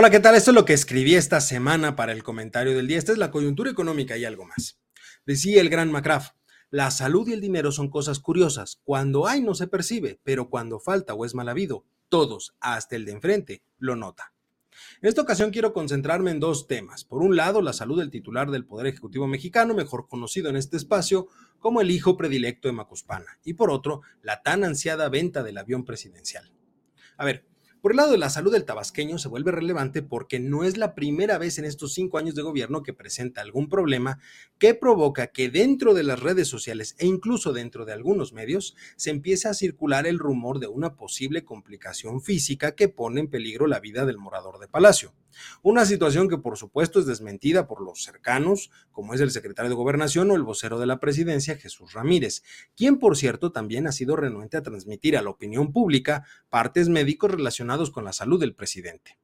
[0.00, 0.36] Hola, ¿qué tal?
[0.36, 2.98] Esto es lo que escribí esta semana para el comentario del día.
[2.98, 4.78] Esta es la coyuntura económica y algo más.
[5.26, 6.36] Decía el gran McCraft,
[6.70, 8.80] la salud y el dinero son cosas curiosas.
[8.84, 13.06] Cuando hay no se percibe, pero cuando falta o es mal habido, todos, hasta el
[13.06, 14.32] de enfrente, lo nota.
[15.02, 17.02] En esta ocasión quiero concentrarme en dos temas.
[17.02, 20.76] Por un lado, la salud del titular del Poder Ejecutivo mexicano, mejor conocido en este
[20.76, 21.26] espacio
[21.58, 25.84] como el hijo predilecto de Macuspana, y por otro, la tan ansiada venta del avión
[25.84, 26.52] presidencial.
[27.16, 27.47] A ver,
[27.80, 30.94] por el lado de la salud del tabasqueño se vuelve relevante porque no es la
[30.94, 34.18] primera vez en estos cinco años de gobierno que presenta algún problema
[34.58, 39.10] que provoca que dentro de las redes sociales e incluso dentro de algunos medios se
[39.10, 43.80] empiece a circular el rumor de una posible complicación física que pone en peligro la
[43.80, 45.12] vida del morador de Palacio.
[45.62, 49.76] Una situación que por supuesto es desmentida por los cercanos, como es el secretario de
[49.76, 52.42] Gobernación o el vocero de la presidencia, Jesús Ramírez,
[52.76, 57.30] quien por cierto también ha sido renuente a transmitir a la opinión pública partes médicos
[57.30, 59.18] relacionados con la salud del presidente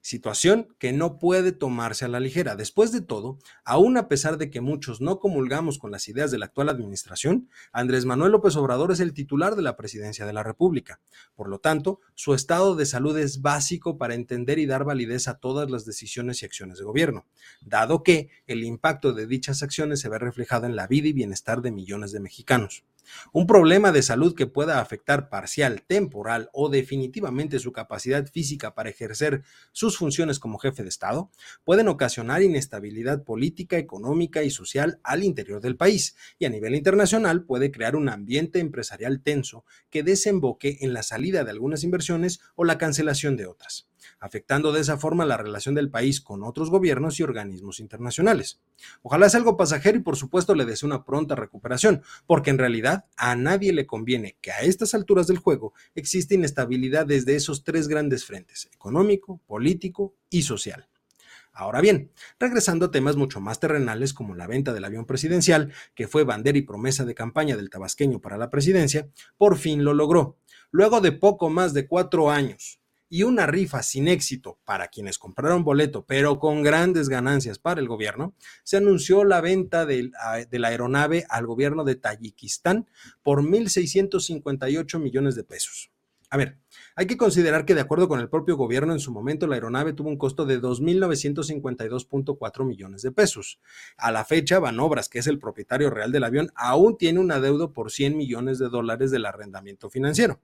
[0.00, 2.56] situación que no puede tomarse a la ligera.
[2.56, 6.38] Después de todo, aún a pesar de que muchos no comulgamos con las ideas de
[6.38, 10.42] la actual administración, Andrés Manuel López Obrador es el titular de la presidencia de la
[10.42, 11.00] República.
[11.34, 15.38] Por lo tanto, su estado de salud es básico para entender y dar validez a
[15.38, 17.26] todas las decisiones y acciones de gobierno,
[17.60, 21.62] dado que el impacto de dichas acciones se ve reflejado en la vida y bienestar
[21.62, 22.84] de millones de mexicanos.
[23.32, 28.90] Un problema de salud que pueda afectar parcial, temporal o definitivamente su capacidad física para
[28.90, 29.42] ejercer
[29.72, 31.30] sus funciones como jefe de Estado
[31.64, 37.44] pueden ocasionar inestabilidad política, económica y social al interior del país y a nivel internacional
[37.44, 42.64] puede crear un ambiente empresarial tenso que desemboque en la salida de algunas inversiones o
[42.64, 47.18] la cancelación de otras afectando de esa forma la relación del país con otros gobiernos
[47.18, 48.60] y organismos internacionales.
[49.02, 53.06] Ojalá sea algo pasajero y por supuesto le desee una pronta recuperación, porque en realidad
[53.16, 57.88] a nadie le conviene que a estas alturas del juego exista inestabilidad desde esos tres
[57.88, 60.88] grandes frentes, económico, político y social.
[61.52, 66.08] Ahora bien, regresando a temas mucho más terrenales como la venta del avión presidencial, que
[66.08, 70.38] fue bandera y promesa de campaña del tabasqueño para la presidencia, por fin lo logró.
[70.70, 72.79] Luego de poco más de cuatro años,
[73.12, 77.88] y una rifa sin éxito para quienes compraron boleto, pero con grandes ganancias para el
[77.88, 80.10] gobierno, se anunció la venta de,
[80.52, 82.88] la aeronave al gobierno de Tayikistán
[83.22, 85.89] por 1.658 millones de pesos.
[86.32, 86.60] A ver,
[86.94, 89.94] hay que considerar que de acuerdo con el propio gobierno en su momento la aeronave
[89.94, 93.58] tuvo un costo de 2.952.4 millones de pesos.
[93.96, 97.72] A la fecha, Banobras, que es el propietario real del avión, aún tiene un adeudo
[97.72, 100.40] por 100 millones de dólares del arrendamiento financiero.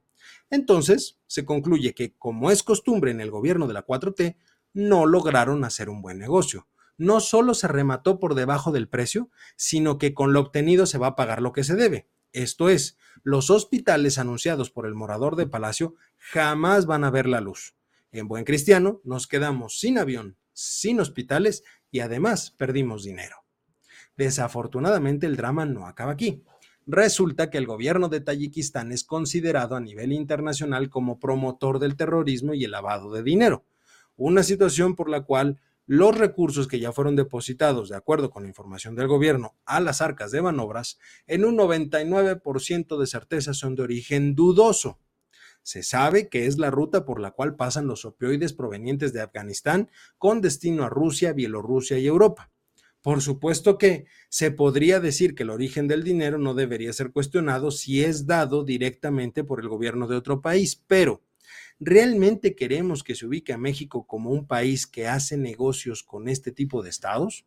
[0.51, 4.35] Entonces, se concluye que, como es costumbre en el gobierno de la 4T,
[4.73, 6.67] no lograron hacer un buen negocio.
[6.99, 11.07] No solo se remató por debajo del precio, sino que con lo obtenido se va
[11.09, 12.09] a pagar lo que se debe.
[12.37, 17.41] Esto es, los hospitales anunciados por el morador de Palacio jamás van a ver la
[17.41, 17.75] luz.
[18.13, 23.37] En buen cristiano, nos quedamos sin avión, sin hospitales y además perdimos dinero.
[24.19, 26.45] Desafortunadamente el drama no acaba aquí.
[26.87, 32.53] Resulta que el gobierno de Tayikistán es considerado a nivel internacional como promotor del terrorismo
[32.53, 33.65] y el lavado de dinero,
[34.15, 38.49] una situación por la cual los recursos que ya fueron depositados, de acuerdo con la
[38.49, 43.83] información del gobierno, a las arcas de manobras, en un 99% de certeza son de
[43.83, 44.99] origen dudoso.
[45.63, 49.91] Se sabe que es la ruta por la cual pasan los opioides provenientes de Afganistán
[50.19, 52.51] con destino a Rusia, Bielorrusia y Europa.
[53.01, 57.71] Por supuesto que se podría decir que el origen del dinero no debería ser cuestionado
[57.71, 61.23] si es dado directamente por el gobierno de otro país, pero
[61.81, 66.53] ¿realmente queremos que se ubique a México como un país que hace negocios con este
[66.53, 67.47] tipo de estados?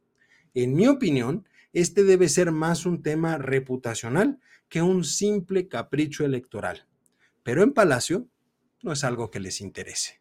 [0.54, 6.88] En mi opinión, este debe ser más un tema reputacional que un simple capricho electoral.
[7.44, 8.28] Pero en Palacio
[8.82, 10.19] no es algo que les interese.